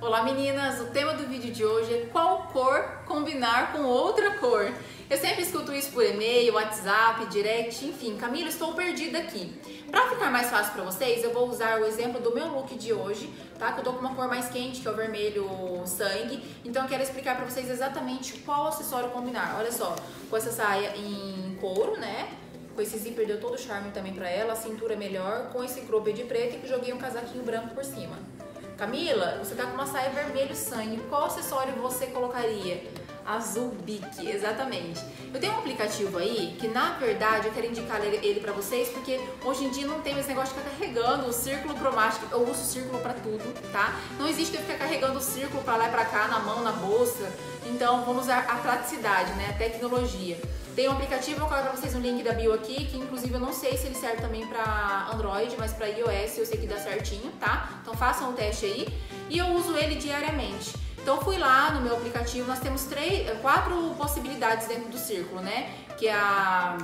[0.00, 4.72] Olá meninas, o tema do vídeo de hoje é qual cor combinar com outra cor.
[5.10, 9.52] Eu sempre escuto isso por e-mail, WhatsApp, direct, enfim, Camila, estou perdida aqui.
[9.90, 12.92] Para ficar mais fácil para vocês, eu vou usar o exemplo do meu look de
[12.92, 13.72] hoje, tá?
[13.72, 16.44] Que eu tô com uma cor mais quente, que é o vermelho sangue.
[16.64, 19.56] Então eu quero explicar para vocês exatamente qual acessório combinar.
[19.58, 19.96] Olha só,
[20.30, 22.28] com essa saia em couro, né?
[22.76, 25.80] Com esse zíper deu todo o charme também pra ela, a cintura melhor, com esse
[25.80, 28.16] cropped de preto e joguei um casaquinho branco por cima.
[28.78, 32.88] Camila, você tá com uma saia vermelho sangue, qual acessório você colocaria?
[33.26, 35.04] Azul Bic, exatamente.
[35.34, 39.20] Eu tenho um aplicativo aí que, na verdade, eu quero indicar ele para vocês porque
[39.44, 42.26] hoje em dia não tem esse negócio de ficar carregando o círculo cromático.
[42.30, 43.96] Eu uso círculo para tudo, tá?
[44.16, 46.70] Não existe eu ficar carregando o círculo para lá e para cá, na mão, na
[46.70, 47.30] bolsa.
[47.68, 49.50] Então, vamos usar a praticidade, né?
[49.50, 50.38] A tecnologia.
[50.74, 53.40] Tem um aplicativo, vou colocar para vocês um link da bio aqui, que inclusive eu
[53.40, 56.78] não sei se ele serve também para Android, mas para iOS eu sei que dá
[56.78, 57.80] certinho, tá?
[57.82, 58.88] Então façam o teste aí.
[59.28, 60.72] E eu uso ele diariamente.
[60.96, 65.68] Então fui lá no meu aplicativo, nós temos três, quatro possibilidades dentro do círculo, né?
[65.98, 66.78] Que é a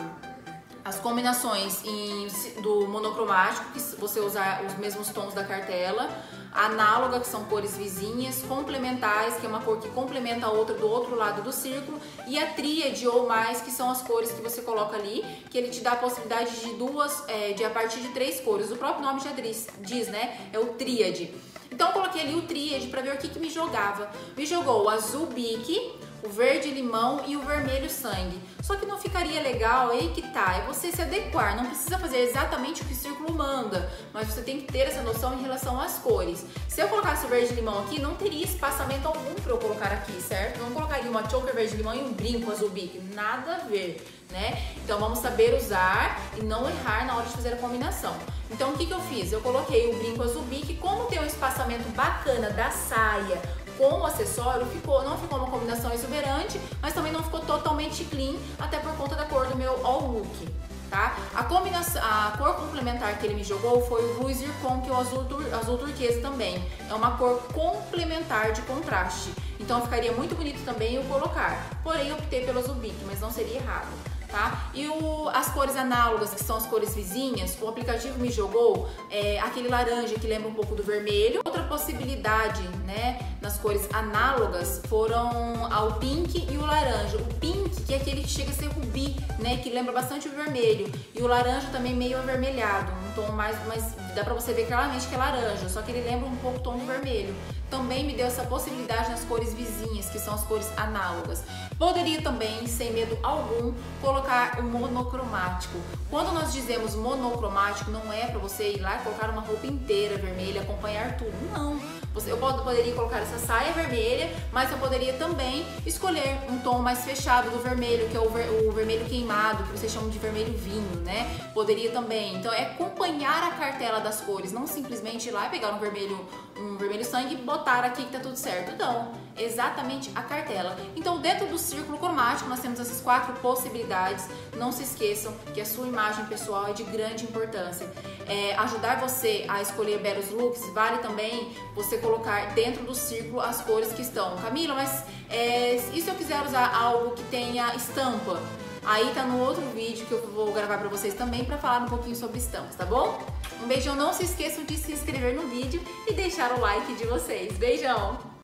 [0.84, 2.28] as combinações em,
[2.60, 6.10] do monocromático, que você usar os mesmos tons da cartela,
[6.54, 10.88] análoga, que são cores vizinhas, complementares, que é uma cor que complementa a outra do
[10.88, 14.62] outro lado do círculo, e a tríade ou mais, que são as cores que você
[14.62, 18.08] coloca ali, que ele te dá a possibilidade de duas, é, de a partir de
[18.08, 18.70] três cores.
[18.70, 19.32] O próprio nome já
[19.80, 20.48] diz, né?
[20.52, 21.34] É o tríade.
[21.70, 24.08] Então coloquei ali o tríade para ver o que, que me jogava.
[24.36, 25.92] Me jogou o azul bique,
[26.24, 28.40] o verde limão e o vermelho sangue.
[28.62, 32.18] Só que não ficaria legal, aí que tá, é você se adequar, não precisa fazer
[32.18, 35.78] exatamente o que o círculo manda, mas você tem que ter essa noção em relação
[35.78, 36.46] às cores.
[36.66, 40.18] Se eu colocasse o verde limão aqui, não teria espaçamento algum para eu colocar aqui,
[40.22, 40.60] certo?
[40.60, 44.62] Não colocaria uma choker verde limão e um brinco azul bique, nada a ver, né?
[44.82, 48.16] Então vamos saber usar e não errar na hora de fazer a combinação.
[48.50, 49.30] Então o que, que eu fiz?
[49.30, 53.42] Eu coloquei o brinco azul bique, como tem um espaçamento bacana da saia
[53.76, 58.34] com o acessório, ficou, não ficou uma combinação exuberante, mas também não ficou totalmente clean,
[58.58, 60.48] até por conta da cor do meu all look.
[60.90, 61.16] Tá?
[61.34, 64.92] A combinação, a cor complementar que ele me jogou foi o Blue Zircon, que é
[64.92, 66.64] o azul, tur, azul turquesa também.
[66.88, 69.32] É uma cor complementar de contraste.
[69.58, 71.80] Então ficaria muito bonito também eu colocar.
[71.82, 74.68] Porém, optei pelo azul bic, mas não seria errado tá?
[74.74, 79.38] E o, as cores análogas, que são as cores vizinhas, o aplicativo me jogou é,
[79.38, 81.40] aquele laranja que lembra um pouco do vermelho.
[81.44, 87.16] Outra possibilidade, né, nas cores análogas foram ao pink e o laranja.
[87.16, 90.32] O pink, que é aquele que chega a ser rubi, né, que lembra bastante o
[90.32, 90.90] vermelho.
[91.14, 95.06] E o laranja também meio avermelhado, um tom mais, mais dá pra você ver claramente
[95.06, 97.32] que é laranja, só que ele lembra um pouco o tom do vermelho
[97.74, 101.42] também me deu essa possibilidade nas cores vizinhas, que são as cores análogas.
[101.76, 104.23] Poderia também, sem medo algum, colocar
[104.58, 105.78] o monocromático.
[106.10, 110.16] Quando nós dizemos monocromático, não é para você ir lá e colocar uma roupa inteira
[110.16, 111.32] vermelha, acompanhar tudo.
[111.52, 111.78] Não
[112.26, 117.50] eu poderia colocar essa saia vermelha, mas eu poderia também escolher um tom mais fechado
[117.50, 121.00] do vermelho, que é o, ver, o vermelho queimado, que vocês chamam de vermelho vinho,
[121.04, 121.28] né?
[121.52, 122.36] Poderia também.
[122.36, 126.24] Então é acompanhar a cartela das cores, não simplesmente ir lá e pegar um vermelho,
[126.56, 128.76] um vermelho sangue e botar aqui que tá tudo certo.
[128.78, 130.76] Não, exatamente a cartela.
[130.94, 134.13] Então dentro do círculo cromático nós temos essas quatro possibilidades.
[134.56, 137.90] Não se esqueçam que a sua imagem pessoal é de grande importância.
[138.26, 143.60] É, ajudar você a escolher belos looks vale também você colocar dentro do círculo as
[143.60, 144.36] cores que estão.
[144.36, 148.40] Camila, mas é, e se eu quiser usar algo que tenha estampa?
[148.86, 151.88] Aí tá no outro vídeo que eu vou gravar pra vocês também pra falar um
[151.88, 153.18] pouquinho sobre estampas, tá bom?
[153.62, 157.06] Um beijão, não se esqueçam de se inscrever no vídeo e deixar o like de
[157.06, 157.54] vocês.
[157.54, 158.32] Beijão!